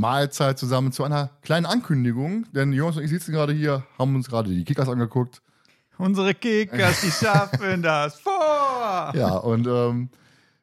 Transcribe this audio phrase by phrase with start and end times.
[0.00, 4.28] Mahlzeit zusammen zu einer kleinen Ankündigung, denn Jonas und ich sitzen gerade hier, haben uns
[4.28, 5.42] gerade die Kickers angeguckt.
[5.98, 9.12] Unsere Kickers, die schaffen das vor!
[9.14, 10.08] Ja, und ähm,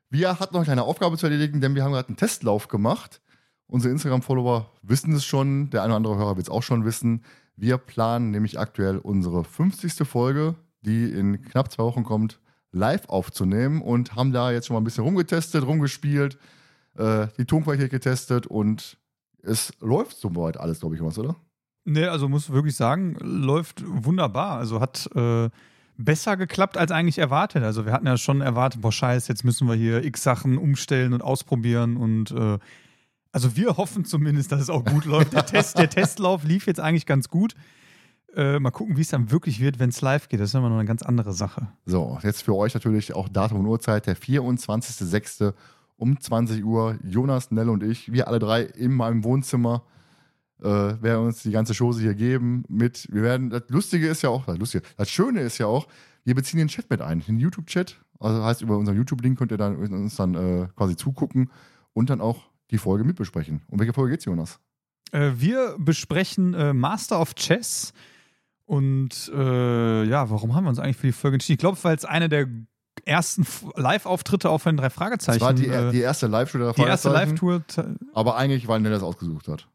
[0.10, 3.22] wir hatten noch eine kleine Aufgabe zu erledigen, denn wir haben gerade einen Testlauf gemacht.
[3.68, 7.24] Unsere Instagram-Follower wissen es schon, der eine oder andere Hörer wird es auch schon wissen.
[7.56, 10.08] Wir planen nämlich aktuell unsere 50.
[10.08, 12.40] Folge, die in knapp zwei Wochen kommt,
[12.72, 16.38] live aufzunehmen und haben da jetzt schon mal ein bisschen rumgetestet, rumgespielt,
[16.96, 18.98] äh, die Tonqualität getestet und
[19.42, 21.36] es läuft soweit alles, glaube ich, was, oder?
[21.86, 24.58] Nee, also muss wirklich sagen, läuft wunderbar.
[24.58, 25.50] Also hat äh,
[25.98, 27.64] besser geklappt als eigentlich erwartet.
[27.64, 31.14] Also wir hatten ja schon erwartet, boah, scheiße, jetzt müssen wir hier x Sachen umstellen
[31.14, 32.60] und ausprobieren und äh,
[33.32, 35.34] also wir hoffen zumindest, dass es auch gut läuft.
[35.34, 37.54] Der, Test, der Testlauf lief jetzt eigentlich ganz gut.
[38.36, 40.40] Äh, mal gucken, wie es dann wirklich wird, wenn es live geht.
[40.40, 41.68] Das ist immer noch eine ganz andere Sache.
[41.86, 45.54] So, jetzt für euch natürlich auch Datum und Uhrzeit, der 24.06
[45.98, 46.98] um 20 Uhr.
[47.04, 49.84] Jonas, Nell und ich, wir alle drei in meinem Wohnzimmer
[50.62, 50.66] äh,
[51.02, 52.64] werden uns die ganze Chose hier geben.
[52.68, 55.88] Mit, wir werden, das Lustige ist ja auch, das Lustige, das Schöne ist ja auch,
[56.24, 58.00] wir beziehen den Chat mit ein, den YouTube-Chat.
[58.20, 61.52] Also heißt, über unseren YouTube-Link könnt ihr dann, uns dann äh, quasi zugucken
[61.94, 63.62] und dann auch die Folge mitbesprechen.
[63.68, 64.60] Um welche Folge geht's, Jonas?
[65.12, 67.94] Äh, wir besprechen äh, Master of Chess.
[68.66, 71.54] Und äh, ja, warum haben wir uns eigentlich für die Folge entschieden?
[71.54, 72.48] Ich glaube, weil es eine der
[73.06, 75.40] ersten Live-Auftritte auf den drei Fragezeichen.
[75.40, 77.64] Das war die, äh, die erste Live-Tour der Die erste Live-Tour.
[78.14, 79.70] Aber eigentlich, weil Nell das ausgesucht hat.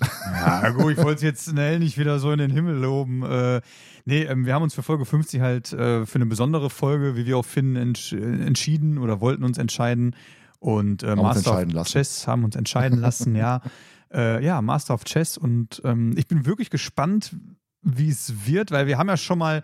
[0.00, 3.22] Ja, gut, ich wollte es jetzt schnell nicht wieder so in den Himmel loben.
[3.22, 3.60] Äh,
[4.04, 7.26] nee, ähm, wir haben uns für Folge 50 halt äh, für eine besondere Folge, wie
[7.26, 10.16] wir auch finden, entsch entschieden oder wollten uns entscheiden.
[10.58, 11.92] Und äh, Master of lassen.
[11.92, 13.60] Chess haben uns entscheiden lassen, ja.
[14.14, 15.38] Äh, ja, Master of Chess.
[15.38, 17.34] Und ähm, ich bin wirklich gespannt,
[17.80, 19.62] wie es wird, weil wir haben ja schon mal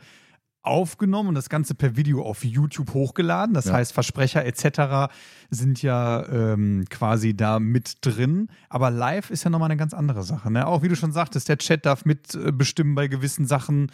[0.68, 3.54] aufgenommen und das Ganze per Video auf YouTube hochgeladen.
[3.54, 3.72] Das ja.
[3.74, 5.12] heißt, Versprecher etc.
[5.50, 8.48] sind ja ähm, quasi da mit drin.
[8.68, 10.50] Aber live ist ja nochmal eine ganz andere Sache.
[10.52, 10.66] Ne?
[10.66, 13.90] Auch wie du schon sagtest, der Chat darf mitbestimmen bei gewissen Sachen.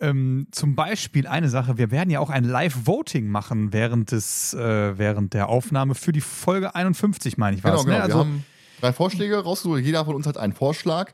[0.00, 4.96] Ähm, zum Beispiel eine Sache, wir werden ja auch ein Live-Voting machen während, des, äh,
[4.96, 7.84] während der Aufnahme für die Folge 51, meine ich, genau, es.
[7.84, 7.92] Ne?
[7.92, 8.04] Genau.
[8.04, 8.44] Also, wir haben
[8.80, 9.80] drei Vorschläge rausgesucht.
[9.80, 11.12] Jeder von uns hat einen Vorschlag.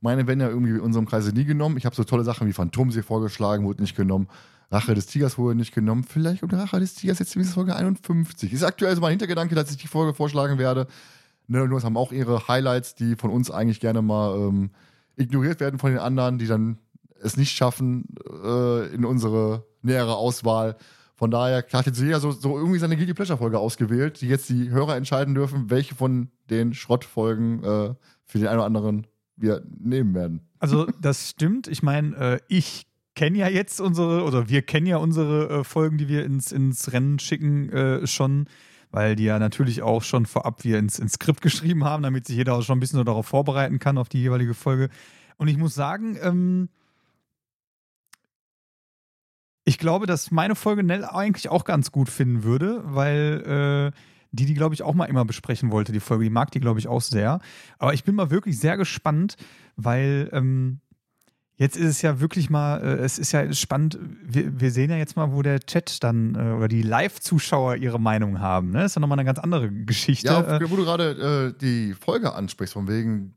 [0.00, 1.76] Meine werden ja irgendwie in unserem Kreise nie genommen.
[1.76, 4.28] Ich habe so tolle Sachen wie Phantomsee vorgeschlagen, wurde nicht genommen.
[4.70, 6.04] Rache des Tigers wurde nicht genommen.
[6.04, 8.52] Vielleicht kommt Rache des Tigers jetzt in Folge 51.
[8.52, 10.86] Ist aktuell so mein Hintergedanke, dass ich die Folge vorschlagen werde.
[11.48, 14.70] Ne, und haben auch ihre Highlights, die von uns eigentlich gerne mal ähm,
[15.16, 16.78] ignoriert werden von den anderen, die dann
[17.20, 18.04] es nicht schaffen
[18.44, 20.76] äh, in unsere nähere Auswahl.
[21.16, 24.48] Von daher hat jetzt jeder so, so irgendwie seine Guilty Pleasure Folge ausgewählt, die jetzt
[24.48, 27.94] die Hörer entscheiden dürfen, welche von den Schrottfolgen äh,
[28.24, 29.06] für den einen oder anderen
[29.40, 30.40] wir nehmen werden.
[30.58, 31.66] Also das stimmt.
[31.68, 35.98] Ich meine, äh, ich kenne ja jetzt unsere, oder wir kennen ja unsere äh, Folgen,
[35.98, 38.46] die wir ins, ins Rennen schicken, äh, schon,
[38.90, 42.36] weil die ja natürlich auch schon vorab wir ins, ins Skript geschrieben haben, damit sich
[42.36, 44.90] jeder auch schon ein bisschen so darauf vorbereiten kann, auf die jeweilige Folge.
[45.36, 46.68] Und ich muss sagen, ähm,
[49.64, 53.98] ich glaube, dass meine Folge Nell eigentlich auch ganz gut finden würde, weil äh,
[54.32, 56.24] die die, glaube ich, auch mal immer besprechen wollte, die Folge.
[56.24, 57.40] Die mag die, glaube ich, auch sehr.
[57.78, 59.36] Aber ich bin mal wirklich sehr gespannt,
[59.76, 60.80] weil ähm,
[61.56, 64.96] jetzt ist es ja wirklich mal, äh, es ist ja spannend, wir, wir, sehen ja
[64.96, 68.70] jetzt mal, wo der Chat dann äh, oder die Live-Zuschauer ihre Meinung haben.
[68.70, 68.78] Ne?
[68.78, 70.28] Das ist ja nochmal eine ganz andere Geschichte.
[70.28, 70.70] Ja, äh.
[70.70, 73.36] wo du gerade äh, die Folge ansprichst, von wegen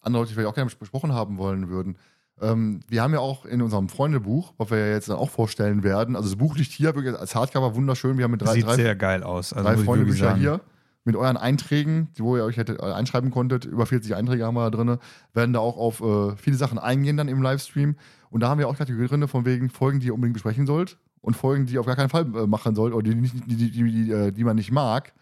[0.00, 1.98] andere Leute, die vielleicht auch gerne besprochen haben wollen würden.
[2.40, 5.82] Ähm, wir haben ja auch in unserem Freundebuch, was wir ja jetzt dann auch vorstellen
[5.82, 8.18] werden, also das Buch liegt hier wirklich als Hardcover wunderschön.
[8.18, 9.52] Wir haben mit drei, Sieht drei, sehr geil aus.
[9.52, 10.60] Also drei Freundebücher hier
[11.06, 13.64] mit euren Einträgen, wo ihr euch hätte äh, einschreiben konntet.
[13.64, 14.98] Über 40 Einträge haben wir da drin.
[15.32, 17.94] Werden da auch auf äh, viele Sachen eingehen dann im Livestream.
[18.28, 20.98] Und da haben wir auch Kategorien drin, von wegen Folgen, die ihr unbedingt besprechen sollt
[21.20, 23.70] und Folgen, die ihr auf gar keinen Fall äh, machen sollt oder die, die, die,
[23.70, 25.12] die, äh, die man nicht mag.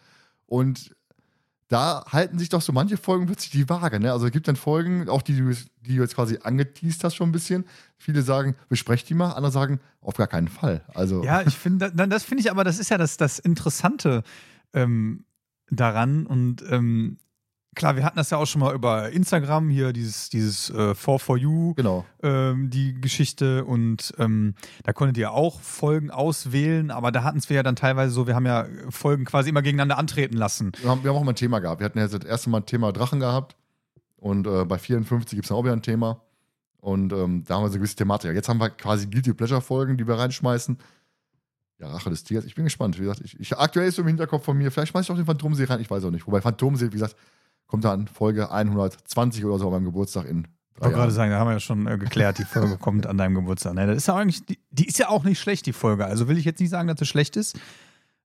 [0.47, 0.97] Und
[1.75, 3.99] da halten sich doch so manche Folgen plötzlich die Waage.
[3.99, 4.13] Ne?
[4.13, 7.33] Also es gibt dann Folgen, auch die, die du jetzt quasi angeteased hast schon ein
[7.33, 7.65] bisschen.
[7.97, 10.85] Viele sagen, besprecht die mal, andere sagen, auf gar keinen Fall.
[10.95, 14.23] Also ja, ich finde, das finde ich aber, das ist ja das, das Interessante
[14.73, 15.25] ähm,
[15.69, 16.27] daran.
[16.27, 17.19] Und ähm,
[17.75, 21.37] klar, wir hatten das ja auch schon mal über Instagram, hier dieses, dieses äh, 4for
[21.37, 22.05] You, genau.
[22.23, 23.65] ähm, die Geschichte.
[23.65, 24.55] Und ähm,
[24.85, 28.27] da konntet ihr auch Folgen auswählen, aber da hatten es wir ja dann teilweise so,
[28.27, 30.73] wir haben ja Folgen quasi immer gegeneinander antreten lassen.
[30.81, 31.81] Wir haben, wir haben auch mal ein Thema gehabt.
[31.81, 33.57] Wir hatten ja das erste Mal ein Thema Drachen gehabt.
[34.17, 36.23] Und äh, bei 54 gibt es auch wieder ein Thema.
[36.81, 38.35] Und ähm, da haben wir so eine gewisse Thematik.
[38.35, 40.79] Jetzt haben wir quasi Guilty Pleasure-Folgen, die wir reinschmeißen.
[41.79, 42.45] Ja, Rache des Tigers.
[42.45, 42.99] Ich bin gespannt.
[42.99, 45.17] Wie gesagt, ich, ich aktuell ist so im Hinterkopf von mir, vielleicht schmeiße ich auch
[45.17, 46.27] den Phantomsee rein, ich weiß auch nicht.
[46.27, 47.17] Wobei Phantomsee, wie gesagt,
[47.67, 50.47] kommt dann Folge 120 oder so an meinem Geburtstag in
[50.77, 53.17] Ich wollte gerade sagen, da haben wir ja schon äh, geklärt, die Folge kommt an
[53.19, 53.75] deinem Geburtstag.
[53.75, 56.05] Ne, das ist ja eigentlich, die, die ist ja auch nicht schlecht, die Folge.
[56.07, 57.59] Also will ich jetzt nicht sagen, dass sie schlecht ist.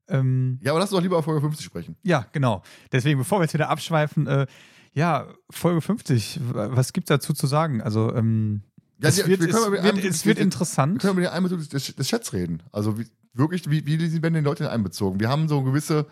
[0.08, 1.96] Ähm, Ja, aber lass uns doch lieber auf Folge 50 sprechen.
[2.04, 2.64] ja, genau.
[2.92, 4.48] Deswegen, bevor wir jetzt wieder abschweifen, äh,
[4.94, 7.82] ja, Folge 50, w- was gibt es dazu zu sagen?
[7.82, 8.64] Also, ähm,
[9.02, 10.44] Ja, es die- wird, wir es können über die wird, Einbezug- es wird wir- Wir
[10.46, 11.00] interessant.
[11.00, 12.64] können über den Einbezug des, des Chats reden.
[12.72, 15.20] Also wie, wirklich, wie, wie werden die Leute denn einbezogen?
[15.20, 16.08] Wir haben so gewisse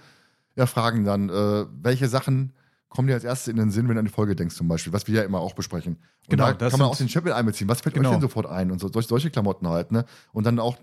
[0.55, 1.29] ja, Fragen dann.
[1.29, 2.53] Äh, welche Sachen
[2.89, 4.93] kommen dir als erstes in den Sinn, wenn du an die Folge denkst zum Beispiel?
[4.93, 5.95] Was wir ja immer auch besprechen.
[5.95, 7.67] Und Genau, da das kann man auch den mit einbeziehen.
[7.69, 8.09] Was fällt Genau.
[8.09, 8.71] euch denn sofort ein?
[8.71, 9.91] Und so, solche, solche Klamotten halt.
[9.91, 10.05] Ne?
[10.33, 10.77] Und dann auch,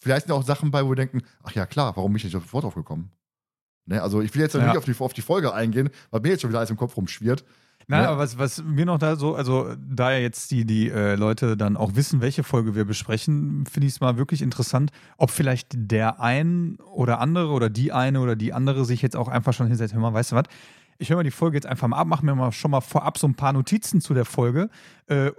[0.00, 2.32] vielleicht sind auch Sachen bei, wo wir denken, ach ja klar, warum bin ich nicht
[2.32, 3.10] sofort drauf gekommen?
[3.86, 4.02] Ne?
[4.02, 4.66] Also ich will jetzt Ja.
[4.66, 6.96] nicht auf die, auf die Folge eingehen, weil mir jetzt schon wieder alles im Kopf
[6.96, 7.44] rumschwirrt.
[7.90, 8.10] Nein, Ja.
[8.10, 11.56] aber was, was mir noch da so, also da ja jetzt die, die äh, Leute
[11.56, 15.68] dann auch wissen, welche Folge wir besprechen, finde ich es mal wirklich interessant, ob vielleicht
[15.74, 19.68] der ein oder andere oder die eine oder die andere sich jetzt auch einfach schon
[19.68, 20.44] hinsetzt, hör mal, weißt du was?
[20.98, 23.18] Ich höre mal die Folge jetzt einfach mal ab, mache mir mal schon mal vorab
[23.18, 24.68] so ein paar Notizen zu der Folge,
[25.06, 25.30] äh,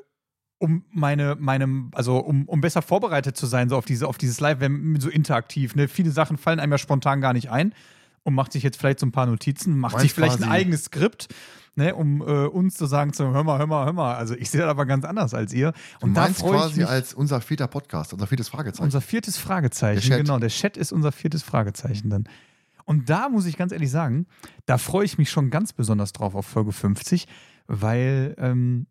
[0.57, 4.39] um meine, meinem, also um, um besser vorbereitet zu sein, so auf diese, auf dieses
[4.39, 5.88] Live, wenn so interaktiv, ne?
[5.88, 7.73] Viele Sachen fallen einem ja spontan gar nicht ein
[8.23, 10.51] und macht sich jetzt vielleicht so ein paar Notizen, macht Meinst sich vielleicht ein quasi-
[10.51, 11.27] eigenes Skript,
[11.75, 14.15] ne, um äh, uns zu sagen, zu, hör mal, hör mal, hör mal.
[14.15, 15.71] Also ich sehe das aber ganz anders als ihr.
[16.01, 16.89] Du Und da meinst freue ich quasi mich.
[16.89, 18.83] als unser vierter Podcast, unser viertes Fragezeichen.
[18.83, 20.39] Unser viertes Fragezeichen, Der genau.
[20.39, 22.27] Der Chat ist unser viertes Fragezeichen dann.
[22.89, 24.25] Und da muss ich ganz ehrlich sagen,
[24.65, 27.27] da freue ich mich schon ganz besonders drauf auf Folge 50,
[27.68, 28.88] weil ähm,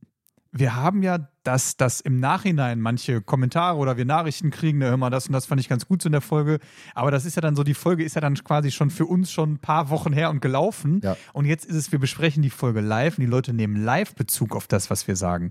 [0.53, 5.11] wir haben ja, dass, dass im Nachhinein manche Kommentare oder wir Nachrichten kriegen, hör mal,
[5.11, 6.61] das und das fand ich ganz gut so in der Folge.
[6.95, 9.33] Aber das ist ja dann so, die Folge ist ja dann quasi schon für uns
[9.33, 11.01] schon ein paar Wochen her und gelaufen.
[11.03, 11.17] Ja.
[11.33, 14.55] Und jetzt ist es, wir besprechen die Folge live und die Leute nehmen live Bezug
[14.55, 15.51] auf das, was wir sagen.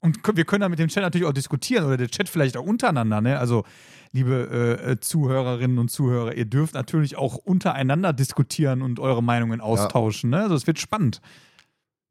[0.00, 2.64] Und wir können dann mit dem Chat natürlich auch diskutieren oder der Chat vielleicht auch
[2.64, 3.20] untereinander.
[3.20, 3.38] Ne?
[3.38, 3.64] Also,
[4.12, 9.60] liebe äh, äh, Zuhörerinnen und Zuhörer, ihr dürft natürlich auch untereinander diskutieren und eure Meinungen
[9.60, 10.30] austauschen.
[10.30, 10.40] Ne?
[10.40, 11.20] Also, es wird spannend.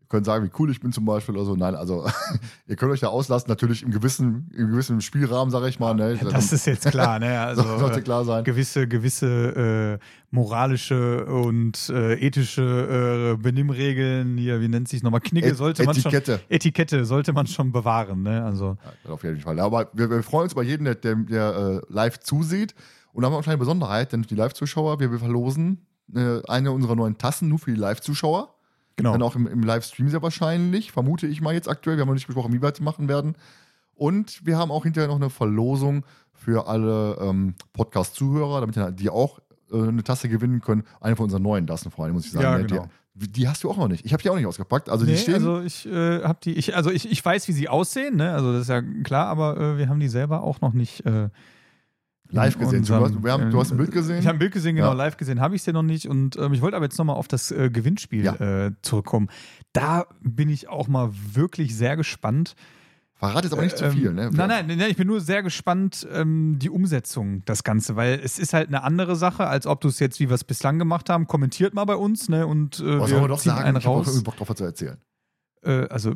[0.09, 1.55] Könnt sagen, wie cool ich bin zum Beispiel oder so.
[1.55, 2.03] Nein, also
[2.67, 5.93] ihr könnt euch da auslassen, natürlich im gewissen, im gewissen Spielrahmen, sag ich mal.
[5.93, 6.17] Ne?
[6.31, 7.19] Das ist jetzt klar.
[7.19, 7.39] Ne?
[7.39, 8.43] Also, sollte klar sein.
[8.43, 15.49] gewisse, gewisse äh, moralische und äh, ethische äh, Benimmregeln, hier, wie nennt sich nochmal, Knigge
[15.49, 16.11] Et- sollte man schon.
[16.11, 16.39] Etikette.
[16.49, 18.23] Etikette sollte man schon bewahren.
[18.23, 18.43] Ne?
[18.43, 19.59] Also, Ja, auf jeden Fall.
[19.59, 21.55] Aber wir, wir freuen uns über jeden, der, der, der
[21.87, 22.73] äh, live zusieht.
[23.13, 25.85] Und da haben wir auch eine kleine Besonderheit, denn die Live-Zuschauer, wir, wir verlosen
[26.15, 28.55] äh, eine unserer neuen Tassen nur für die Live-Zuschauer.
[28.99, 29.13] Genau.
[29.13, 31.97] Dann auch im, im Livestream sehr wahrscheinlich, vermute ich mal jetzt aktuell.
[31.97, 33.35] Wir haben noch nicht besprochen, wie wir das machen werden.
[33.95, 39.39] Und wir haben auch hinterher noch eine Verlosung für alle ähm, Podcast-Zuhörer, damit die auch
[39.71, 40.83] äh, eine Tasse gewinnen können.
[41.01, 42.43] Eine von unseren neuen Tassen vor allem, muss ich sagen.
[42.43, 42.65] Ja, ne?
[42.65, 42.87] genau.
[43.13, 44.05] die, die hast du auch noch nicht.
[44.05, 44.89] Ich habe die auch nicht ausgepackt.
[44.89, 45.33] Also die Nee, stehen.
[45.35, 48.31] also ich äh, habe die, ich, also ich, ich weiß, wie sie aussehen, ne?
[48.33, 51.29] Also das ist ja klar, aber äh, wir haben die selber auch noch nicht äh,
[52.31, 52.83] Live gesehen.
[52.85, 54.19] Du hast- wir haben- du hast ein Bild gesehen?
[54.19, 54.93] Ich habe ein Bild gesehen, genau, Ja.
[54.93, 56.07] live gesehen habe ich sie noch nicht.
[56.07, 58.35] Und ähm, ich wollte aber jetzt nochmal auf das äh, Gewinnspiel Ja.
[58.67, 59.29] äh, zurückkommen.
[59.73, 62.55] Da bin ich auch mal wirklich sehr gespannt.
[63.15, 64.29] Verrat jetzt aber nicht zu Ähm, viel, ne?
[64.31, 68.39] Nein, nein, nein, ich bin nur sehr gespannt, ähm, die Umsetzung, das Ganze, weil es
[68.39, 71.09] ist halt eine andere Sache, als ob du es jetzt, wie wir es bislang gemacht
[71.09, 72.47] haben, kommentiert mal bei uns, ne?
[72.47, 73.65] Und äh, Was wir man doch ziehen sagen?
[73.65, 74.07] einen Ich raus.
[74.07, 74.97] irgendwie Bock drauf zu erzählen.
[75.63, 76.13] Äh, also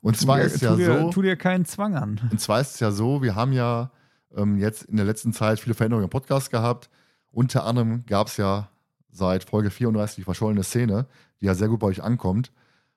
[0.00, 1.10] Und zwar tu, ist dir, ja tu, dir, so.
[1.10, 2.20] tu dir keinen Zwang an.
[2.32, 3.92] Und zwar ist es ja so, wir haben ja
[4.36, 6.90] ähm, jetzt in der letzten Zeit viele Veränderungen im Podcast gehabt.
[7.30, 8.68] Unter anderem gab es ja
[9.10, 11.06] seit Folge 34 die verschollene Szene,
[11.40, 12.52] die ja sehr gut bei euch ankommt.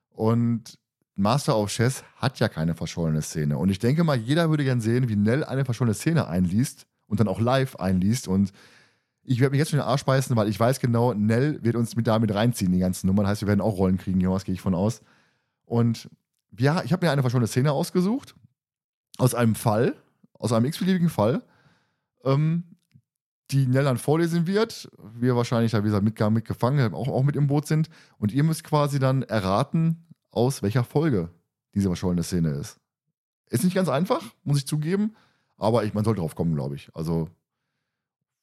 [0.08, 0.78] Und
[1.14, 3.56] Master of Chess hat ja keine verschollene Szene.
[3.58, 7.20] Und ich denke mal, jeder würde gern sehen, wie Nell eine verschollene Szene einliest und
[7.20, 8.28] dann auch live einliest.
[8.28, 8.52] Und
[9.22, 11.96] ich werde mich jetzt schon den Arsch beißen, weil ich weiß genau, Nell wird uns
[11.96, 13.26] mit damit reinziehen, die ganzen Nummern.
[13.26, 15.00] Heißt, wir werden auch Rollen kriegen, Jonas, gehe ich von aus.
[15.64, 16.08] Und
[16.58, 18.34] ja, ich habe mir eine verschollene Szene ausgesucht.
[19.18, 19.96] Aus einem Fall,
[20.38, 21.42] aus einem x-beliebigen Fall,
[22.24, 22.64] ähm,
[23.50, 24.90] die Nell dann vorlesen wird.
[25.14, 27.88] Wir wahrscheinlich, wie gesagt, mit, mitgefangen, auch, auch mit im Boot sind.
[28.18, 31.30] Und ihr müsst quasi dann erraten, aus welcher Folge
[31.74, 32.78] diese verschollene Szene ist.
[33.48, 35.14] Ist nicht ganz einfach, muss ich zugeben.
[35.56, 36.90] Aber ich, man sollte drauf kommen, glaube ich.
[36.94, 37.30] Also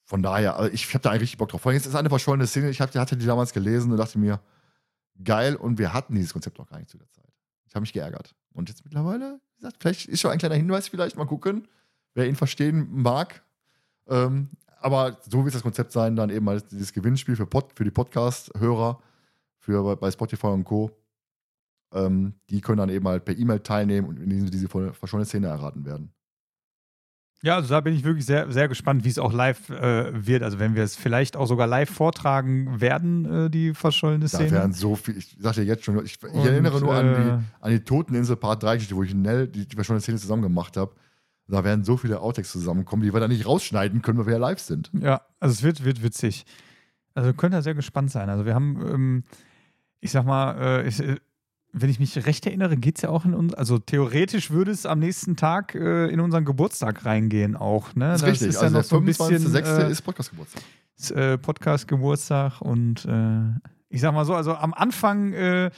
[0.05, 1.61] von daher, also ich habe da eigentlich richtig Bock drauf.
[1.61, 2.69] Vor allem, es ist eine verschollene Szene.
[2.69, 4.39] Ich hab, hatte die damals gelesen und dachte mir,
[5.23, 5.55] geil.
[5.55, 7.31] Und wir hatten dieses Konzept noch gar nicht zu der Zeit.
[7.65, 8.35] Ich habe mich geärgert.
[8.53, 11.67] Und jetzt mittlerweile, wie gesagt, vielleicht ist schon ein kleiner Hinweis, vielleicht mal gucken,
[12.13, 13.43] wer ihn verstehen mag.
[14.07, 17.83] Ähm, aber so wird das Konzept sein, dann eben halt dieses Gewinnspiel für, Pod, für
[17.85, 18.99] die Podcast-Hörer,
[19.59, 20.91] für bei Spotify und Co.
[21.93, 25.47] Ähm, die können dann eben halt per E-Mail teilnehmen und in diese, diese verschollene Szene
[25.47, 26.11] erraten werden.
[27.43, 30.43] Ja, also da bin ich wirklich sehr, sehr gespannt, wie es auch live äh, wird.
[30.43, 34.51] Also wenn wir es vielleicht auch sogar live vortragen werden, äh, die verschollene Da Szene.
[34.51, 37.15] werden so viel, ich sag dir jetzt schon, ich, ich Und, erinnere nur an, äh,
[37.15, 40.41] die, an die Toteninsel Part 3, Geschichte, wo ich Nell die, die verschollene Szene zusammen
[40.41, 40.95] gemacht habe.
[41.47, 44.39] Da werden so viele Outtakes zusammenkommen, die wir dann nicht rausschneiden können, weil wir ja
[44.39, 44.89] live sind.
[44.93, 46.45] Ja, also es wird, wird witzig.
[47.15, 48.29] Also könnt ihr sehr gespannt sein.
[48.29, 49.23] Also wir haben, ähm,
[49.99, 51.17] ich sag mal, äh, ich, äh,
[51.73, 54.85] wenn ich mich recht erinnere, geht es ja auch in uns, also theoretisch würde es
[54.85, 57.93] am nächsten Tag äh, in unseren Geburtstag reingehen auch.
[57.95, 58.07] Ne?
[58.07, 58.47] Das ist richtig.
[58.49, 59.61] Ist also ja noch der so ein 25.06.
[59.61, 60.63] bisschen, äh, ist Podcast-Geburtstag.
[61.15, 65.71] äh, Podcast-Geburtstag und äh, ich sag mal so, also am Anfang äh,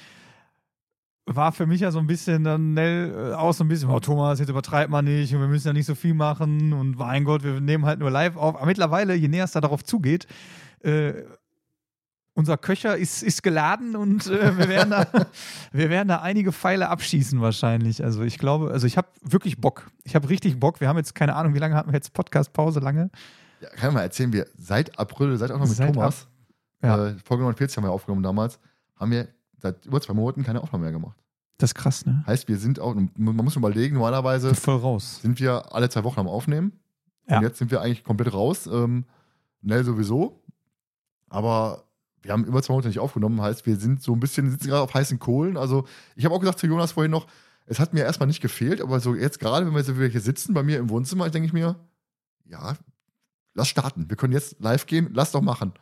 [1.27, 4.00] war für mich ja so ein bisschen dann Nell äh, auch so ein bisschen, oh
[4.00, 7.24] Thomas, jetzt übertreibt man nicht und wir müssen ja nicht so viel machen und mein
[7.24, 8.55] Gott, wir nehmen halt nur live auf.
[8.55, 10.27] Aber mittlerweile, je näher es da darauf zugeht,
[10.84, 11.13] äh,
[12.38, 15.08] unser Köcher ist, ist geladen und äh, wir, werden da,
[15.72, 18.03] wir werden da einige Pfeile abschießen wahrscheinlich.
[18.03, 19.89] Also ich glaube, also ich habe wirklich Bock.
[20.03, 20.82] Ich habe richtig Bock.
[20.82, 22.82] Wir haben jetzt keine Ahnung, wie lange hatten wir jetzt Podcast-Pause?
[22.82, 23.10] Lange?
[23.62, 26.27] Ja, kann ich mal erzählen, wir seit April, seit auch noch mit Seit Thomas,
[26.84, 27.08] Ja.
[27.08, 28.60] äh, Folge 49 haben wir aufgenommen damals,
[28.98, 31.17] haben wir seit über zwei Monaten keine Aufnahme mehr gemacht.
[31.57, 32.24] Das ist krass, ne?
[32.27, 35.21] Heißt, wir sind auch, man muss schon überlegen, normalerweise Voll raus.
[35.21, 36.74] sind wir alle zwei Wochen am Aufnehmen.
[37.27, 37.38] Ja.
[37.38, 38.67] Und jetzt sind wir eigentlich komplett raus.
[38.67, 39.05] Ähm,
[39.62, 40.43] Nell sowieso.
[41.27, 41.85] Aber
[42.21, 43.41] wir haben über zwei Monate nicht aufgenommen.
[43.41, 45.57] Heißt, wir sind so ein bisschen, sitzen gerade auf heißen Kohlen.
[45.57, 45.85] Also,
[46.15, 47.27] ich habe auch gesagt zu Jonas vorhin noch,
[47.65, 50.21] es hat mir erstmal nicht gefehlt, aber so jetzt gerade, wenn wir so wieder hier
[50.21, 51.75] sitzen bei mir im Wohnzimmer, denke ich mir,
[52.45, 52.75] ja,
[53.55, 54.07] lass starten.
[54.07, 55.74] Wir können jetzt live gehen, lass doch machen.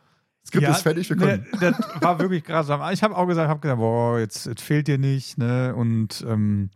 [0.46, 1.48] Skript ist fertig, wir können.
[1.54, 2.68] Ne, das war wirklich krass.
[2.92, 5.74] Ich habe auch gesagt, hab gesagt, boah, jetzt, jetzt fehlt dir nicht, ne?
[5.74, 6.70] Und ähm,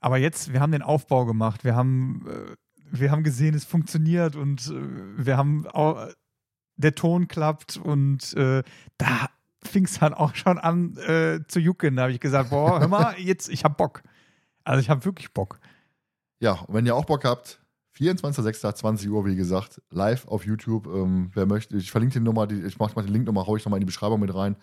[0.00, 2.56] aber jetzt, wir haben den Aufbau gemacht, wir haben, äh,
[2.90, 6.08] wir haben gesehen, es funktioniert und äh, wir haben auch,
[6.76, 8.62] der Ton klappt und äh,
[8.96, 9.28] da
[9.62, 11.96] fing es dann auch schon an äh, zu jucken.
[11.96, 14.02] Da habe ich gesagt, boah, hör mal, jetzt, ich habe Bock.
[14.64, 15.60] Also ich habe wirklich Bock.
[16.38, 17.59] Ja, und wenn ihr auch Bock habt,
[17.96, 20.86] 24.06.20 Uhr, wie gesagt, live auf YouTube.
[20.86, 23.64] Ähm, wer möchte, ich verlinke Nummer, die, ich mache mal den Link nochmal, hau ich
[23.64, 24.56] nochmal in die Beschreibung mit rein.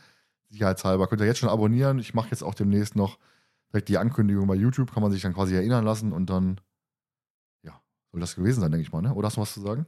[0.49, 1.07] Sicherheitshalber.
[1.07, 1.99] Könnt ihr jetzt schon abonnieren.
[1.99, 3.19] Ich mache jetzt auch demnächst noch
[3.71, 6.61] direkt die Ankündigung bei YouTube, kann man sich dann quasi erinnern lassen und dann,
[7.63, 7.81] ja,
[8.11, 9.13] soll das gewesen sein, denke ich mal, ne?
[9.13, 9.85] Oder hast du was zu sagen?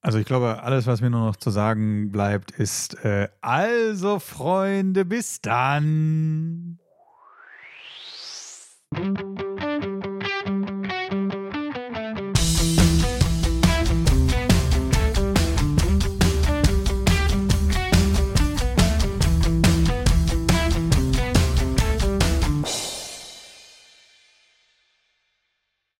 [0.00, 5.04] Also ich glaube, alles, was mir nur noch zu sagen bleibt, ist äh, also Freunde,
[5.04, 6.78] bis dann.